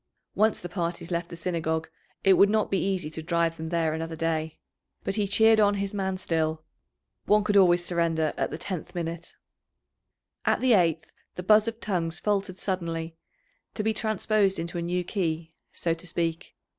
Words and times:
Once 0.33 0.59
the 0.59 0.67
parties 0.67 1.11
left 1.11 1.29
the 1.29 1.35
Synagogue 1.35 1.87
it 2.23 2.33
would 2.33 2.49
not 2.49 2.71
be 2.71 2.83
easy 2.83 3.07
to 3.11 3.21
drive 3.21 3.55
them 3.57 3.69
there 3.69 3.93
another 3.93 4.15
day. 4.15 4.57
But 5.03 5.15
he 5.15 5.27
cheered 5.27 5.59
on 5.59 5.75
his 5.75 5.93
man 5.93 6.17
still 6.17 6.63
one 7.27 7.43
could 7.43 7.55
always 7.55 7.85
surrender 7.85 8.33
at 8.35 8.49
the 8.49 8.57
tenth 8.57 8.95
minute. 8.95 9.35
At 10.43 10.59
the 10.59 10.73
eighth 10.73 11.11
the 11.35 11.43
buzz 11.43 11.67
of 11.67 11.79
tongues 11.79 12.17
faltered 12.19 12.57
suddenly, 12.57 13.15
to 13.75 13.83
be 13.83 13.93
transposed 13.93 14.57
into 14.57 14.79
a 14.79 14.81
new 14.81 15.03
key, 15.03 15.51
so 15.71 15.93
to 15.93 16.07
speak. 16.07 16.55